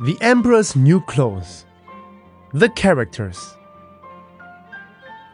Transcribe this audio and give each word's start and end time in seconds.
The 0.00 0.16
Emperor's 0.22 0.74
New 0.74 1.02
Clothes. 1.02 1.66
The 2.54 2.70
Characters. 2.70 3.56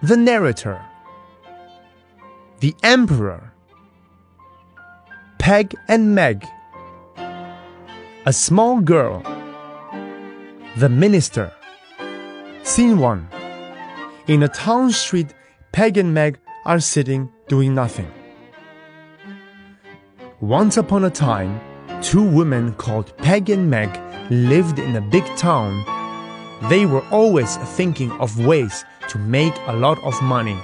The 0.02 0.16
Narrator. 0.16 0.84
The 2.58 2.74
Emperor. 2.82 3.52
Peg 5.38 5.74
and 5.86 6.12
Meg. 6.12 6.44
A 8.26 8.32
small 8.32 8.80
girl. 8.80 9.22
The 10.76 10.88
Minister. 10.88 11.52
Scene 12.64 12.98
1. 12.98 13.28
In 14.26 14.42
a 14.42 14.48
town 14.48 14.90
street, 14.90 15.34
Peg 15.72 15.96
and 15.96 16.12
Meg 16.12 16.38
are 16.66 16.80
sitting 16.80 17.30
doing 17.46 17.74
nothing. 17.76 18.12
Once 20.40 20.76
upon 20.76 21.04
a 21.04 21.10
time, 21.10 21.60
two 22.02 22.22
women 22.22 22.74
called 22.74 23.16
Peg 23.18 23.50
and 23.50 23.70
Meg 23.70 24.07
lived 24.30 24.78
in 24.78 24.96
a 24.96 25.00
big 25.00 25.24
town. 25.36 25.84
They 26.68 26.86
were 26.86 27.04
always 27.10 27.56
thinking 27.76 28.10
of 28.12 28.44
ways 28.44 28.84
to 29.08 29.18
make 29.18 29.54
a 29.66 29.72
lot 29.72 30.02
of 30.04 30.20
money, 30.22 30.58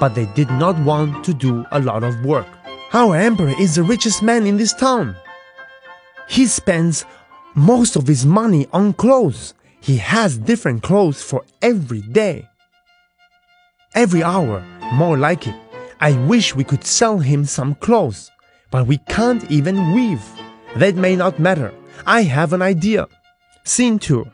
but 0.00 0.14
they 0.14 0.26
did 0.34 0.50
not 0.50 0.78
want 0.84 1.24
to 1.24 1.34
do 1.34 1.64
a 1.72 1.80
lot 1.80 2.04
of 2.04 2.24
work. 2.24 2.46
Our 2.92 3.16
emperor 3.16 3.54
is 3.58 3.74
the 3.74 3.82
richest 3.82 4.22
man 4.22 4.46
in 4.46 4.56
this 4.56 4.72
town. 4.72 5.16
He 6.28 6.46
spends 6.46 7.04
most 7.54 7.96
of 7.96 8.06
his 8.06 8.24
money 8.24 8.66
on 8.72 8.92
clothes. 8.94 9.54
He 9.80 9.96
has 9.98 10.38
different 10.38 10.82
clothes 10.82 11.22
for 11.22 11.44
every 11.60 12.02
day. 12.02 12.48
Every 13.94 14.22
hour, 14.22 14.64
more 14.92 15.18
like 15.18 15.46
it. 15.46 15.54
I 16.00 16.12
wish 16.26 16.54
we 16.54 16.64
could 16.64 16.84
sell 16.84 17.18
him 17.18 17.44
some 17.44 17.74
clothes, 17.74 18.30
but 18.70 18.86
we 18.86 18.98
can't 19.08 19.50
even 19.50 19.92
weave. 19.92 20.24
That 20.76 20.96
may 20.96 21.16
not 21.16 21.38
matter. 21.38 21.72
I 22.06 22.22
have 22.22 22.52
an 22.52 22.62
idea. 22.62 23.08
Scene 23.64 23.98
2. 23.98 24.24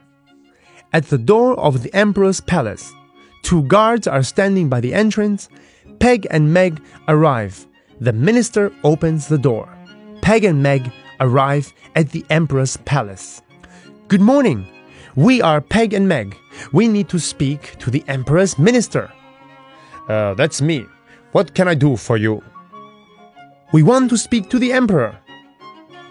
At 0.92 1.06
the 1.06 1.18
door 1.18 1.58
of 1.60 1.82
the 1.82 1.94
Emperor's 1.94 2.40
palace, 2.40 2.92
two 3.42 3.62
guards 3.64 4.06
are 4.06 4.22
standing 4.22 4.68
by 4.68 4.80
the 4.80 4.94
entrance. 4.94 5.48
Peg 6.00 6.26
and 6.30 6.52
Meg 6.52 6.80
arrive. 7.08 7.66
The 8.00 8.12
minister 8.12 8.72
opens 8.84 9.28
the 9.28 9.38
door. 9.38 9.68
Peg 10.22 10.44
and 10.44 10.62
Meg 10.62 10.90
arrive 11.20 11.72
at 11.94 12.10
the 12.10 12.24
Emperor's 12.30 12.76
palace. 12.78 13.42
Good 14.08 14.20
morning. 14.20 14.66
We 15.16 15.42
are 15.42 15.60
Peg 15.60 15.92
and 15.92 16.08
Meg. 16.08 16.36
We 16.72 16.88
need 16.88 17.08
to 17.08 17.18
speak 17.18 17.76
to 17.78 17.90
the 17.90 18.04
Emperor's 18.08 18.58
minister. 18.58 19.12
Uh, 20.08 20.34
that's 20.34 20.62
me. 20.62 20.86
What 21.32 21.54
can 21.54 21.68
I 21.68 21.74
do 21.74 21.96
for 21.96 22.16
you? 22.16 22.42
We 23.72 23.82
want 23.82 24.08
to 24.10 24.16
speak 24.16 24.48
to 24.50 24.58
the 24.58 24.72
Emperor. 24.72 25.18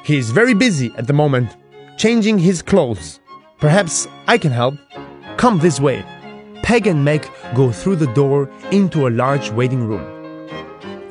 He 0.08 0.18
is 0.18 0.32
very 0.32 0.54
busy 0.54 0.94
at 0.96 1.06
the 1.06 1.12
moment, 1.12 1.58
changing 1.98 2.40
his 2.40 2.62
clothes. 2.62 3.20
Perhaps 3.60 4.08
I 4.26 4.38
can 4.38 4.54
help. 4.54 4.76
Come 5.36 5.60
this 5.60 5.82
way. 5.82 6.02
Peg 6.64 6.88
and 6.88 7.04
Meg 7.04 7.30
go 7.54 7.74
through 7.74 7.98
the 7.98 8.14
door 8.14 8.50
into 8.72 9.10
a 9.10 9.16
large 9.24 9.52
waiting 9.52 9.86
room. 9.86 10.08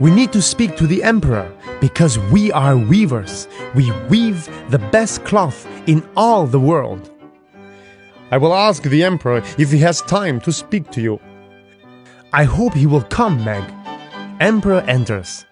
We 0.00 0.10
need 0.10 0.32
to 0.32 0.40
speak 0.40 0.78
to 0.78 0.86
the 0.86 1.02
Emperor 1.02 1.46
because 1.78 2.18
we 2.32 2.50
are 2.52 2.78
weavers. 2.78 3.48
We 3.74 3.92
weave 4.08 4.48
the 4.70 4.78
best 4.78 5.26
cloth 5.26 5.66
in 5.86 6.02
all 6.16 6.46
the 6.46 6.58
world. 6.58 7.10
I 8.30 8.38
will 8.38 8.54
ask 8.54 8.82
the 8.82 9.04
Emperor 9.04 9.42
if 9.58 9.70
he 9.70 9.78
has 9.80 10.00
time 10.00 10.40
to 10.40 10.50
speak 10.50 10.90
to 10.92 11.02
you. 11.02 11.20
I 12.32 12.44
hope 12.44 12.72
he 12.72 12.86
will 12.86 13.02
come, 13.02 13.44
Meg. 13.44 13.64
Emperor 14.40 14.80
enters. 14.88 15.44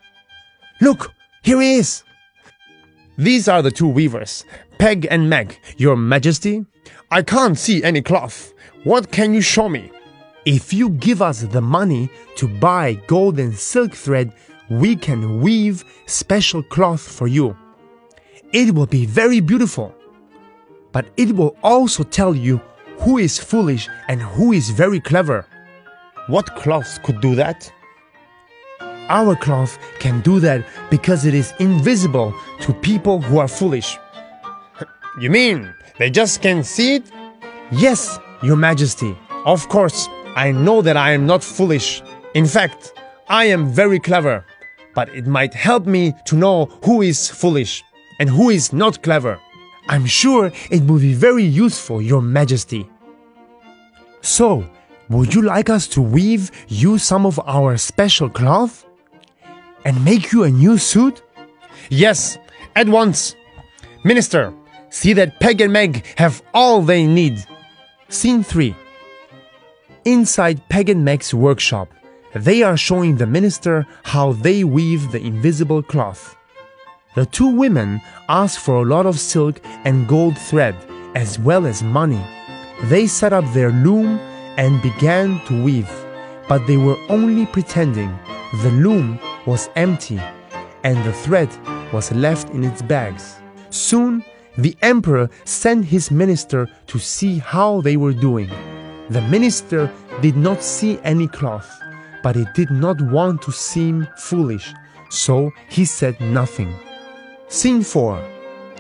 Look, 0.81 1.13
here 1.43 1.61
he 1.61 1.75
is. 1.75 2.05
These 3.17 3.47
are 3.47 3.63
the 3.63 3.71
two 3.71 3.87
weavers, 3.87 4.45
Peg 4.79 5.07
and 5.09 5.31
Meg, 5.31 5.61
Your 5.77 5.97
Majesty. 5.97 6.67
I 7.13 7.23
can't 7.23 7.57
see 7.57 7.85
any 7.85 8.03
cloth. 8.03 8.53
What 8.83 9.13
can 9.13 9.33
you 9.33 9.41
show 9.41 9.69
me? 9.69 9.93
If 10.45 10.73
you 10.73 10.91
give 10.91 11.23
us 11.23 11.43
the 11.43 11.61
money 11.61 12.11
to 12.37 12.49
buy 12.49 12.95
gold 13.07 13.39
and 13.39 13.57
silk 13.57 13.95
thread, 13.95 14.33
we 14.69 14.97
can 14.97 15.41
weave 15.41 15.85
special 16.07 16.63
cloth 16.63 17.01
for 17.01 17.29
you. 17.29 17.57
It 18.53 18.75
will 18.75 18.87
be 18.87 19.07
very 19.07 19.39
beautiful. 19.41 19.95
But 20.91 21.07
it 21.17 21.37
will 21.37 21.57
also 21.63 22.03
tell 22.03 22.35
you 22.35 22.61
who 22.99 23.19
is 23.19 23.39
foolish 23.39 23.89
and 24.09 24.21
who 24.21 24.53
is 24.53 24.71
very 24.71 25.01
clever. 25.01 25.47
What 26.27 26.57
cloth 26.57 27.01
could 27.05 27.21
do 27.21 27.35
that? 27.37 27.73
Our 29.09 29.37
cloth 29.37 29.79
can 29.99 30.21
do 30.23 30.41
that 30.41 30.65
because 30.91 31.27
it 31.27 31.35
is 31.35 31.53
invisible 31.59 32.35
to 32.61 32.73
people 32.73 33.21
who 33.21 33.39
are 33.39 33.49
foolish. 33.49 33.99
You 35.21 35.31
mean 35.31 35.73
they 35.99 36.11
just 36.11 36.43
can't 36.43 36.67
see 36.67 36.97
it? 36.97 37.11
Yes, 37.71 38.19
Your 38.43 38.57
Majesty. 38.57 39.17
Of 39.47 39.69
course, 39.69 40.09
I 40.35 40.51
know 40.51 40.83
that 40.83 40.97
I 40.97 41.13
am 41.13 41.27
not 41.27 41.45
foolish. 41.45 42.03
In 42.35 42.47
fact, 42.47 42.93
I 43.29 43.45
am 43.45 43.69
very 43.69 44.01
clever. 44.01 44.45
But 44.95 45.09
it 45.11 45.27
might 45.27 45.55
help 45.55 45.87
me 45.87 46.15
to 46.27 46.37
know 46.37 46.67
who 46.85 47.03
is 47.03 47.29
foolish 47.29 47.85
and 48.19 48.29
who 48.29 48.51
is 48.51 48.73
not 48.73 49.03
clever. 49.03 49.39
I'm 49.89 50.07
sure 50.07 50.51
it 50.71 50.83
will 50.87 50.99
be 50.99 51.15
very 51.15 51.45
useful, 51.45 52.01
Your 52.01 52.23
Majesty. 52.23 52.89
So, 54.23 54.65
would 55.11 55.35
you 55.35 55.43
like 55.43 55.69
us 55.69 55.87
to 55.89 56.01
weave 56.01 56.51
you 56.69 56.97
some 56.99 57.27
of 57.27 57.39
our 57.47 57.77
special 57.77 58.31
cloth? 58.31 58.87
And 59.85 60.05
make 60.05 60.33
you 60.33 60.45
a 60.45 60.51
new 60.51 60.79
suit? 60.79 61.23
Yes, 61.91 62.39
at 62.75 62.89
once. 62.89 63.37
Minister, 64.05 64.53
see 64.91 65.13
that 65.15 65.41
Peg 65.41 65.61
and 65.61 65.73
Meg 65.73 66.05
have 66.17 66.43
all 66.55 66.83
they 66.83 67.07
need. 67.07 67.45
Scene 68.09 68.43
3 68.43 68.75
Inside 70.05 70.69
Peg 70.69 70.91
and 70.91 71.05
Meg's 71.05 71.33
workshop, 71.33 71.89
they 72.35 72.63
are 72.63 72.77
showing 72.77 73.17
the 73.17 73.27
minister 73.27 73.87
how 74.03 74.33
they 74.33 74.65
weave 74.65 75.13
the 75.13 75.21
invisible 75.21 75.83
cloth. 75.83 76.37
The 77.15 77.27
two 77.27 77.49
women 77.49 78.01
ask 78.29 78.61
for 78.61 78.77
a 78.77 78.85
lot 78.85 79.07
of 79.07 79.21
silk 79.21 79.61
and 79.85 80.09
gold 80.09 80.37
thread, 80.37 80.75
as 81.15 81.39
well 81.39 81.65
as 81.65 81.83
money. 81.83 82.21
They 82.85 83.07
set 83.07 83.33
up 83.33 83.45
their 83.53 83.71
loom 83.71 84.19
and 84.59 84.83
began 84.83 85.41
to 85.47 85.63
weave, 85.63 85.91
but 86.49 86.67
they 86.67 86.77
were 86.77 86.99
only 87.09 87.47
pretending. 87.47 88.19
The 88.63 88.71
loom 88.71 89.19
was 89.47 89.71
empty, 89.77 90.21
and 90.83 91.03
the 91.05 91.13
thread 91.13 91.49
was 91.93 92.13
left 92.13 92.51
in 92.51 92.65
its 92.65 92.83
bags. 92.83 93.37
Soon, 93.71 94.25
the 94.57 94.77
emperor 94.83 95.29
sent 95.45 95.85
his 95.85 96.11
minister 96.11 96.69
to 96.87 96.99
see 96.99 97.39
how 97.39 97.81
they 97.81 97.97
were 97.97 98.13
doing. 98.13 98.49
The 99.11 99.21
minister 99.23 99.91
did 100.23 100.37
not 100.37 100.63
see 100.63 100.99
any 101.05 101.29
cloth, 101.29 101.71
but 102.23 102.37
he 102.37 102.47
did 102.55 102.71
not 102.71 103.01
want 103.01 103.43
to 103.43 103.53
seem 103.53 104.09
foolish, 104.17 104.73
so 105.11 105.51
he 105.69 105.85
said 105.85 106.21
nothing. 106.21 106.75
Scene 107.49 107.83
4 107.83 108.23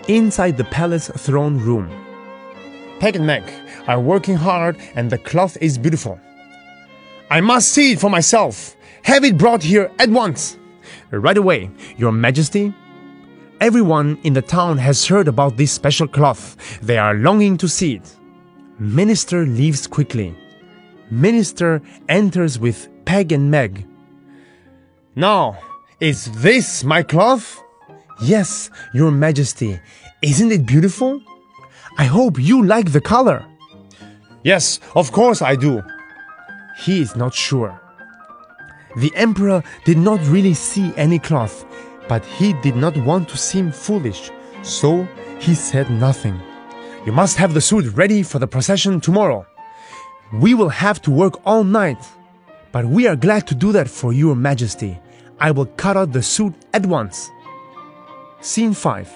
Inside 0.09 0.57
the 0.57 0.65
palace 0.65 1.09
throne 1.09 1.59
room. 1.59 1.89
Peg 3.01 3.17
and 3.17 3.27
Meg 3.27 3.43
are 3.87 4.01
working 4.01 4.37
hard 4.37 4.77
and 4.95 5.11
the 5.11 5.19
cloth 5.19 5.57
is 5.61 5.77
beautiful. 5.77 6.19
I 7.31 7.41
must 7.41 7.73
see 7.73 7.93
it 7.93 8.01
for 8.01 8.11
myself. 8.11 8.77
Have 9.05 9.23
it 9.23 9.37
brought 9.37 9.63
here 9.63 9.91
at 9.99 10.09
once. 10.09 10.59
Right 11.11 11.37
away, 11.37 11.71
Your 11.99 12.11
Majesty. 12.11 12.73
Everyone 13.61 14.19
in 14.25 14.33
the 14.33 14.41
town 14.41 14.79
has 14.79 15.07
heard 15.07 15.29
about 15.29 15.59
this 15.59 15.73
special 15.73 16.09
cloth. 16.09 16.81
They 16.81 16.97
are 16.97 17.15
longing 17.15 17.59
to 17.59 17.69
see 17.69 17.97
it. 17.97 18.17
Minister 18.79 19.45
leaves 19.45 19.87
quickly. 19.87 20.35
Minister 21.11 21.83
enters 22.09 22.59
with 22.59 22.89
Peg 23.05 23.31
and 23.31 23.51
Meg. 23.51 23.87
Now, 25.15 25.59
is 26.01 26.33
this 26.41 26.83
my 26.83 27.03
cloth? 27.03 27.63
Yes, 28.23 28.71
Your 28.95 29.11
Majesty. 29.11 29.81
Isn't 30.23 30.51
it 30.51 30.65
beautiful? 30.65 31.21
I 31.99 32.05
hope 32.05 32.41
you 32.41 32.65
like 32.65 32.93
the 32.93 33.03
color. 33.03 33.45
Yes, 34.43 34.81
of 34.97 35.13
course 35.13 35.43
I 35.43 35.57
do. 35.57 35.83
He 36.79 37.03
is 37.03 37.15
not 37.15 37.35
sure. 37.35 37.84
The 38.97 39.13
emperor 39.17 39.63
did 39.85 39.99
not 39.99 40.25
really 40.29 40.55
see 40.55 40.93
any 40.97 41.19
cloth, 41.19 41.65
but 42.09 42.25
he 42.25 42.53
did 42.63 42.77
not 42.77 42.97
want 42.99 43.29
to 43.31 43.37
seem 43.37 43.73
foolish, 43.73 44.31
so 44.63 45.09
he 45.41 45.55
said 45.55 45.91
nothing. 45.91 46.41
You 47.05 47.13
must 47.13 47.37
have 47.37 47.55
the 47.55 47.61
suit 47.61 47.95
ready 47.97 48.23
for 48.23 48.39
the 48.39 48.47
procession 48.47 49.01
tomorrow. 49.01 49.47
We 50.33 50.55
will 50.55 50.71
have 50.71 51.03
to 51.03 51.11
work 51.11 51.41
all 51.45 51.65
night, 51.65 52.03
but 52.73 52.87
we 52.87 53.07
are 53.07 53.17
glad 53.17 53.47
to 53.49 53.55
do 53.55 53.73
that 53.73 53.89
for 53.89 54.13
your 54.13 54.35
majesty. 54.35 54.99
I 55.39 55.51
will 55.51 55.67
cut 55.67 55.97
out 55.97 56.13
the 56.13 56.23
suit 56.23 56.55
at 56.73 56.87
once. 56.87 57.31
Scene 58.41 58.75
5 58.75 59.11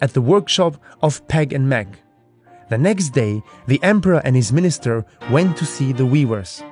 At 0.00 0.14
the 0.14 0.20
workshop 0.22 0.76
of 1.02 1.26
Peg 1.28 1.52
and 1.52 1.68
Meg. 1.68 1.98
The 2.70 2.78
next 2.78 3.10
day, 3.10 3.42
the 3.66 3.82
emperor 3.82 4.22
and 4.24 4.34
his 4.34 4.52
minister 4.52 5.04
went 5.30 5.56
to 5.58 5.66
see 5.66 5.92
the 5.92 6.06
weavers. 6.06 6.62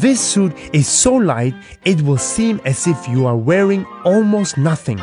This 0.00 0.20
suit 0.22 0.56
is 0.72 0.88
so 0.88 1.12
light 1.12 1.54
it 1.84 2.00
will 2.00 2.16
seem 2.16 2.62
as 2.64 2.86
if 2.86 3.06
you 3.08 3.26
are 3.26 3.36
wearing 3.36 3.84
almost 4.04 4.56
nothing. 4.56 4.98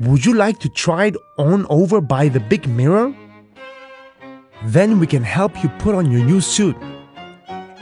Would 0.00 0.26
you 0.26 0.34
like 0.34 0.58
to 0.58 0.68
try 0.68 1.06
it 1.06 1.16
on 1.38 1.64
over 1.70 2.02
by 2.02 2.28
the 2.28 2.40
big 2.40 2.68
mirror? 2.68 3.14
Then 4.64 5.00
we 5.00 5.06
can 5.06 5.22
help 5.22 5.62
you 5.62 5.70
put 5.78 5.94
on 5.94 6.12
your 6.12 6.22
new 6.22 6.42
suit. 6.42 6.76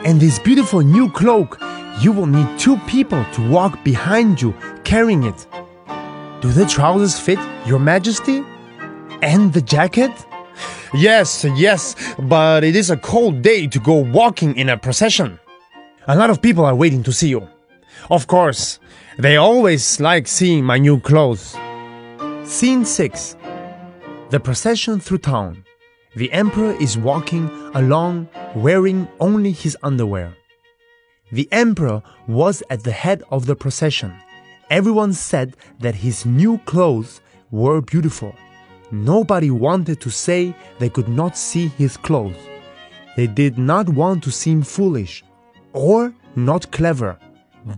And 0.05 0.21
this 0.21 0.39
beautiful 0.39 0.81
new 0.83 1.11
cloak, 1.11 1.59
you 2.01 2.13
will 2.13 2.27
need 2.27 2.57
two 2.57 2.77
people 2.87 3.25
to 3.33 3.51
walk 3.51 3.83
behind 3.83 4.41
you 4.41 4.55
carrying 4.85 5.25
it. 5.25 5.47
Do 6.41 6.53
the 6.53 6.67
trousers 6.67 7.19
fit, 7.19 7.41
Your 7.67 7.81
Majesty? 7.81 8.45
And 9.23 9.53
the 9.53 9.63
jacket? 9.63 10.13
Yes, 10.93 11.45
yes, 11.57 11.97
but 12.17 12.63
it 12.63 12.77
is 12.77 12.91
a 12.91 12.97
cold 12.97 13.43
day 13.43 13.67
to 13.67 13.81
go 13.81 13.95
walking 13.95 14.57
in 14.57 14.69
a 14.69 14.77
procession. 14.77 15.41
A 16.07 16.15
lot 16.15 16.29
of 16.29 16.43
people 16.43 16.67
are 16.67 16.75
waiting 16.75 17.03
to 17.05 17.15
see 17.15 17.29
you. 17.29 17.49
Of 18.11 18.27
course, 18.27 18.79
they 19.19 19.39
always 19.39 20.01
like 20.01 20.27
seeing 20.27 20.63
my 20.63 20.77
new 20.77 21.01
clothes. 21.01 21.57
Scene 22.45 22.85
6 22.85 23.37
The 24.29 24.39
procession 24.39 25.01
through 25.01 25.19
town. 25.19 25.65
The 26.15 26.31
emperor 26.31 26.73
is 26.79 26.99
walking 26.99 27.49
along 27.73 28.29
wearing 28.55 29.09
only 29.19 29.53
his 29.53 29.79
underwear. 29.83 30.37
The 31.33 31.49
emperor 31.51 32.03
was 32.29 32.63
at 32.69 32.85
the 32.85 32.93
head 32.93 33.23
of 33.31 33.47
the 33.47 33.57
procession. 33.57 34.13
Everyone 34.69 35.15
said 35.15 35.57
that 35.79 35.95
his 35.95 36.27
new 36.27 36.59
clothes 36.67 37.23
were 37.51 37.81
beautiful. 37.81 38.35
Nobody 38.91 39.51
wanted 39.51 40.03
to 40.03 40.11
say 40.11 40.55
they 40.79 40.91
could 40.91 41.09
not 41.09 41.35
see 41.35 41.69
his 41.69 41.97
clothes. 41.97 42.37
They 43.17 43.27
did 43.27 43.57
not 43.57 43.89
want 43.89 44.23
to 44.25 44.31
seem 44.31 44.61
foolish 44.61 45.25
or 45.75 46.15
not 46.35 46.71
clever. 46.73 47.19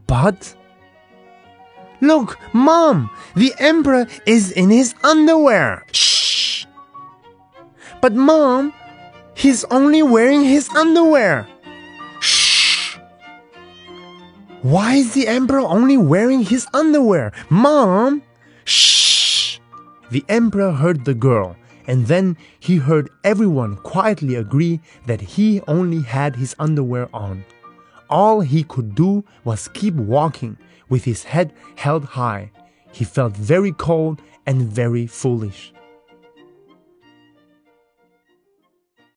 But 0.06 0.54
Look, 2.00 2.38
Mom, 2.52 3.10
the 3.34 3.54
Emperor 3.58 4.06
is 4.26 4.52
in 4.52 4.70
his 4.70 4.94
underwear. 5.02 5.84
shh! 5.92 6.66
But 8.02 8.14
Mom, 8.14 8.72
he's 9.34 9.64
only 9.64 10.02
wearing 10.02 10.44
his 10.44 10.68
underwear. 10.76 11.48
Shh! 12.20 12.98
Why 14.62 14.96
is 14.96 15.14
the 15.14 15.26
Emperor 15.26 15.60
only 15.60 15.96
wearing 15.96 16.42
his 16.44 16.66
underwear? 16.74 17.32
Mom, 17.48 18.22
Shh! 18.66 19.58
The 20.10 20.24
emperor 20.28 20.72
heard 20.72 21.04
the 21.04 21.14
girl, 21.14 21.56
and 21.86 22.06
then 22.06 22.36
he 22.60 22.76
heard 22.76 23.10
everyone 23.24 23.76
quietly 23.76 24.34
agree 24.34 24.80
that 25.06 25.20
he 25.20 25.60
only 25.66 26.02
had 26.02 26.36
his 26.36 26.54
underwear 26.58 27.08
on. 27.12 27.44
All 28.08 28.40
he 28.40 28.62
could 28.62 28.94
do 28.94 29.24
was 29.44 29.68
keep 29.68 29.94
walking 29.94 30.56
with 30.88 31.04
his 31.04 31.24
head 31.24 31.52
held 31.76 32.04
high. 32.04 32.52
He 32.92 33.04
felt 33.04 33.36
very 33.36 33.72
cold 33.72 34.22
and 34.46 34.62
very 34.62 35.06
foolish. 35.06 35.72